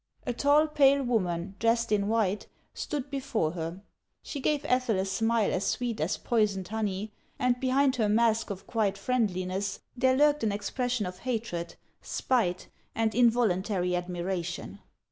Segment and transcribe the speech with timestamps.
[0.25, 3.83] A tall, pale woman, dressed in white, stood before her.
[4.23, 8.65] She gave Ethel a smile as sweet as poisoned honey, and behind her mask of
[8.65, 14.79] quiet friendliness there lurked an expression of hatred, spite, and involuntary admiration.